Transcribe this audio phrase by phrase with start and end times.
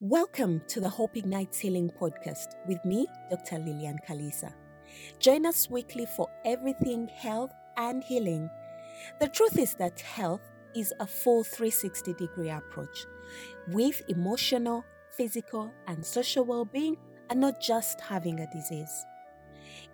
[0.00, 3.58] Welcome to the Hope Ignites Healing Podcast with me, Dr.
[3.58, 4.54] Lillian Kalisa.
[5.18, 8.48] Join us weekly for everything health and healing.
[9.18, 10.40] The truth is that health
[10.76, 13.06] is a full 360 degree approach
[13.72, 16.96] with emotional, physical, and social well being,
[17.28, 19.04] and not just having a disease.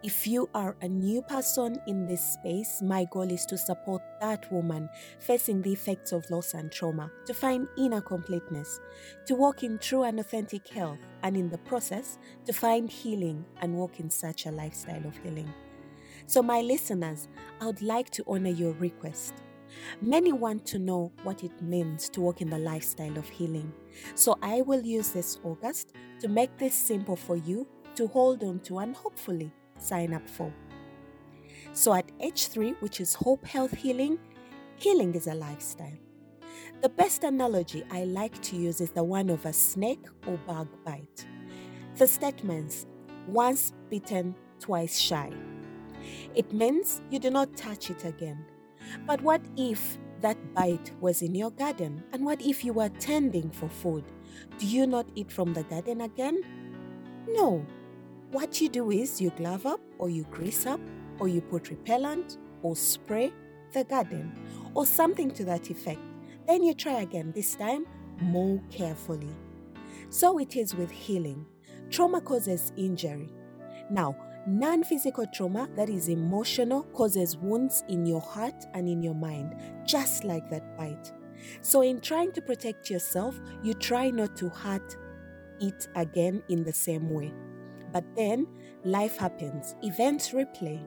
[0.03, 4.51] If you are a new person in this space, my goal is to support that
[4.53, 4.89] woman
[5.19, 8.81] facing the effects of loss and trauma to find inner completeness,
[9.27, 13.75] to walk in true and authentic health, and in the process, to find healing and
[13.75, 15.53] walk in such a lifestyle of healing.
[16.27, 17.29] So, my listeners,
[17.61, 19.35] I would like to honor your request.
[20.01, 23.73] Many want to know what it means to walk in the lifestyle of healing.
[24.15, 28.61] So, I will use this August to make this simple for you to hold on
[28.61, 30.53] to and hopefully sign up for.
[31.73, 34.19] So at H3, which is Hope Health Healing,
[34.77, 35.99] healing is a lifestyle.
[36.83, 40.69] The best analogy I like to use is the one of a snake or bug
[40.85, 41.27] bite.
[41.97, 42.87] The statements,
[43.27, 45.31] once bitten, twice shy.
[46.35, 48.45] It means you do not touch it again.
[49.07, 52.03] But what if that bite was in your garden?
[52.13, 54.05] And what if you were tending for food?
[54.59, 56.41] Do you not eat from the garden again?
[57.29, 57.65] No,
[58.31, 60.81] what you do is you glove up or you grease up
[61.19, 63.33] or you put repellent or spray
[63.73, 64.33] the garden
[64.75, 66.01] or something to that effect.
[66.47, 67.87] Then you try again, this time
[68.21, 69.35] more carefully.
[70.11, 71.47] So it is with healing.
[71.91, 73.33] Trauma causes injury.
[73.91, 74.17] Now,
[74.47, 79.55] non physical trauma, that is emotional, causes wounds in your heart and in your mind,
[79.87, 81.13] just like that bite.
[81.61, 84.97] So, in trying to protect yourself, you try not to hurt
[85.61, 87.33] it again in the same way.
[87.95, 88.49] But then
[88.85, 90.85] life happens, events replay.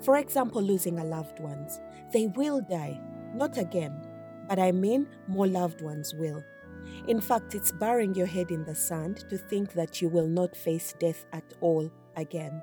[0.00, 1.80] For example, losing a loved ones.
[2.12, 3.00] They will die,
[3.34, 4.00] not again,
[4.48, 6.42] but I mean more loved ones will.
[7.08, 10.56] In fact, it's burying your head in the sand to think that you will not
[10.56, 12.62] face death at all again.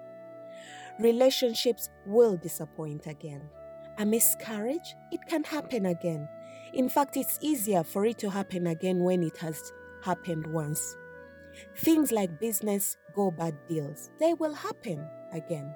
[0.99, 3.41] Relationships will disappoint again.
[3.97, 6.29] A miscarriage, it can happen again.
[6.73, 10.95] In fact, it's easier for it to happen again when it has happened once.
[11.77, 15.75] Things like business go bad deals, they will happen again.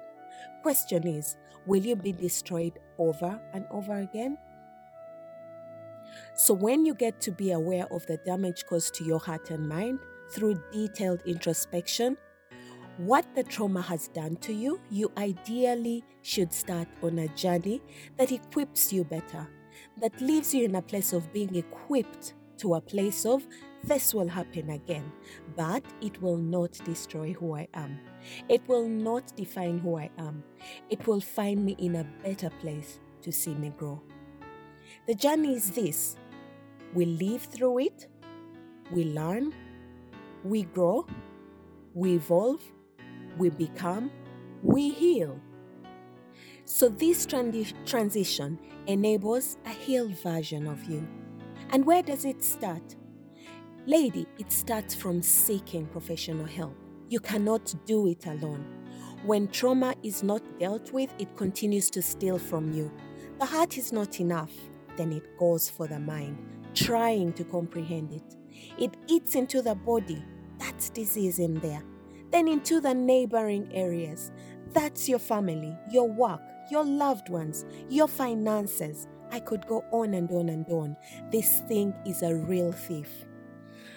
[0.62, 1.36] Question is,
[1.66, 4.38] will you be destroyed over and over again?
[6.36, 9.68] So, when you get to be aware of the damage caused to your heart and
[9.68, 12.16] mind through detailed introspection,
[12.96, 17.82] what the trauma has done to you, you ideally should start on a journey
[18.16, 19.48] that equips you better,
[20.00, 23.46] that leaves you in a place of being equipped to a place of
[23.86, 25.12] this will happen again,
[25.56, 28.00] but it will not destroy who I am.
[28.48, 30.42] It will not define who I am.
[30.90, 34.02] It will find me in a better place to see me grow.
[35.06, 36.16] The journey is this
[36.94, 38.08] we live through it,
[38.92, 39.52] we learn,
[40.44, 41.06] we grow,
[41.92, 42.62] we evolve,
[43.36, 44.10] we become,
[44.62, 45.38] we heal.
[46.64, 51.06] So, this transition enables a healed version of you.
[51.70, 52.96] And where does it start?
[53.86, 56.74] Lady, it starts from seeking professional help.
[57.10, 58.64] You cannot do it alone.
[59.26, 62.90] When trauma is not dealt with, it continues to steal from you.
[63.38, 64.52] The heart is not enough,
[64.96, 66.38] then it goes for the mind,
[66.72, 68.36] trying to comprehend it.
[68.78, 70.24] It eats into the body,
[70.58, 71.82] that's disease in there.
[72.32, 74.32] Then into the neighboring areas,
[74.72, 76.40] that's your family, your work,
[76.70, 79.08] your loved ones, your finances.
[79.30, 80.96] I could go on and on and on.
[81.30, 83.26] This thing is a real thief.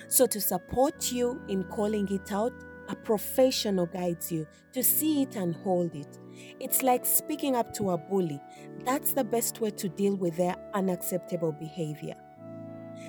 [0.08, 2.54] So, to support you in calling it out,
[2.90, 6.20] a professional guides you to see it and hold it.
[6.60, 8.42] It's like speaking up to a bully.
[8.86, 12.16] That's the best way to deal with their unacceptable behavior.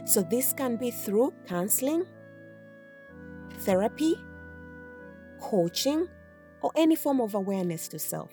[0.05, 2.05] So, this can be through counseling,
[3.61, 4.17] therapy,
[5.41, 6.09] coaching,
[6.63, 8.33] or any form of awareness to self.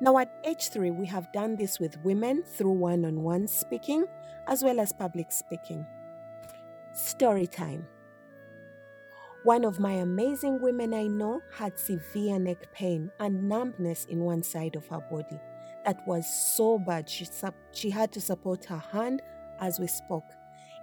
[0.00, 4.06] Now, at H3, we have done this with women through one on one speaking
[4.46, 5.84] as well as public speaking.
[6.92, 7.86] Story time.
[9.44, 14.42] One of my amazing women I know had severe neck pain and numbness in one
[14.42, 15.40] side of her body.
[15.84, 16.26] That was
[16.56, 17.26] so bad, she,
[17.72, 19.22] she had to support her hand
[19.60, 20.24] as we spoke,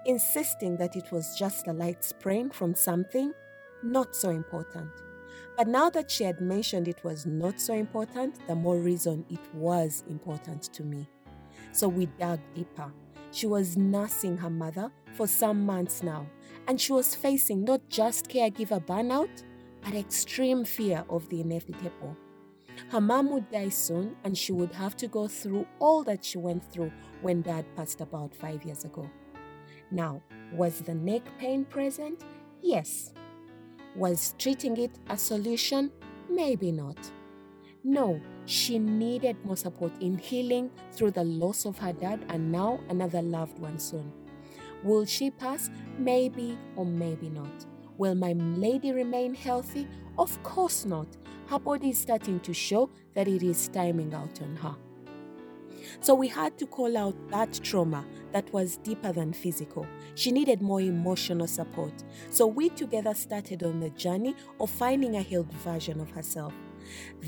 [0.06, 3.33] insisting that it was just a light sprain from something
[3.83, 4.92] not so important.
[5.57, 9.53] But now that she had mentioned it was not so important, the more reason it
[9.53, 11.07] was important to me.
[11.74, 12.92] So we dug deeper.
[13.38, 16.25] She was nursing her mother for some months now,
[16.68, 19.44] and she was facing not just caregiver burnout,
[19.84, 22.18] but extreme fear of the inevitable.
[22.89, 26.39] Her mom would die soon, and she would have to go through all that she
[26.39, 26.92] went through
[27.22, 29.07] when dad passed about five years ago.
[29.92, 32.24] Now, was the neck pain present?
[32.63, 33.13] Yes.
[33.95, 35.92] Was treating it a solution?
[36.28, 36.98] Maybe not.
[37.88, 42.81] No, she needed more support in healing through the loss of her dad and now
[42.89, 44.12] another loved one soon.
[44.84, 45.69] Will she pass?
[45.98, 47.66] Maybe or maybe not.
[47.98, 49.88] Will my lady remain healthy?
[50.19, 51.07] Of course not.
[51.45, 54.75] Her body is starting to show that it is timing out on her.
[56.01, 59.88] So we had to call out that trauma that was deeper than physical.
[60.16, 62.04] She needed more emotional support.
[62.31, 66.51] So we together started on the journey of finding a healed version of herself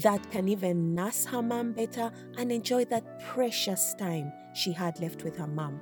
[0.01, 5.23] that can even nurse her mom better and enjoy that precious time she had left
[5.23, 5.79] with her mom.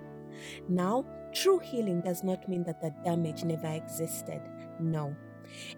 [0.69, 4.41] Now, true healing does not mean that the damage never existed.
[4.79, 5.15] No.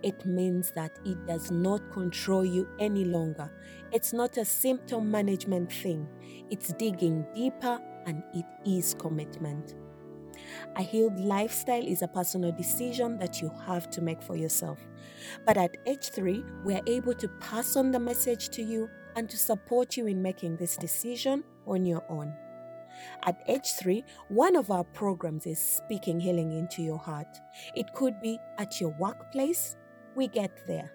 [0.01, 3.51] It means that it does not control you any longer.
[3.91, 6.07] It's not a symptom management thing,
[6.49, 9.75] it's digging deeper and it is commitment.
[10.75, 14.79] A healed lifestyle is a personal decision that you have to make for yourself.
[15.45, 19.37] But at H3, we are able to pass on the message to you and to
[19.37, 22.33] support you in making this decision on your own.
[23.23, 27.39] At H3, one of our programs is Speaking Healing into Your Heart.
[27.75, 29.77] It could be at your workplace,
[30.15, 30.91] we get there.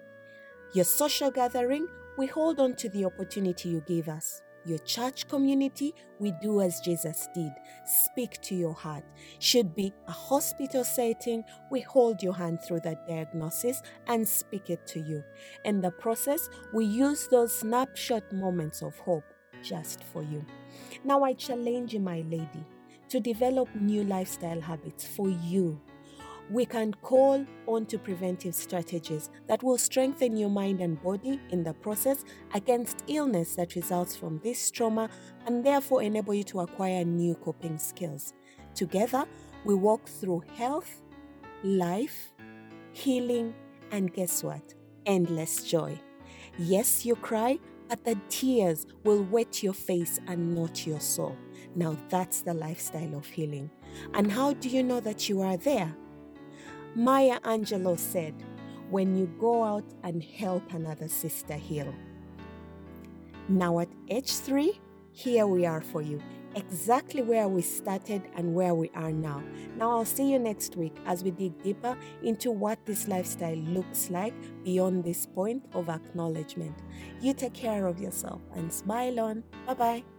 [0.73, 1.87] Your social gathering,
[2.17, 6.79] we hold on to the opportunity you give us your church community, we do as
[6.79, 7.51] Jesus did.
[7.85, 9.03] Speak to your heart.
[9.39, 14.85] Should be a hospital setting, we hold your hand through the diagnosis and speak it
[14.87, 15.23] to you.
[15.63, 19.23] In the process, we use those snapshot moments of hope
[19.63, 20.45] just for you.
[21.03, 22.65] Now, I challenge you, my lady,
[23.09, 25.79] to develop new lifestyle habits for you
[26.49, 31.63] we can call on to preventive strategies that will strengthen your mind and body in
[31.63, 35.09] the process against illness that results from this trauma
[35.47, 38.33] and therefore enable you to acquire new coping skills.
[38.75, 39.25] Together,
[39.63, 41.01] we walk through health,
[41.63, 42.31] life,
[42.91, 43.53] healing,
[43.91, 44.73] and guess what?
[45.05, 45.99] Endless joy.
[46.57, 47.59] Yes, you cry,
[47.89, 51.35] but the tears will wet your face and not your soul.
[51.75, 53.69] Now, that's the lifestyle of healing.
[54.13, 55.95] And how do you know that you are there?
[56.95, 58.33] Maya Angelou said,
[58.89, 61.93] when you go out and help another sister heal.
[63.49, 64.79] Now at H3,
[65.11, 66.21] here we are for you,
[66.55, 69.43] exactly where we started and where we are now.
[69.77, 74.09] Now I'll see you next week as we dig deeper into what this lifestyle looks
[74.09, 74.33] like
[74.63, 76.75] beyond this point of acknowledgement.
[77.21, 79.43] You take care of yourself and smile on.
[79.67, 80.14] Bye bye.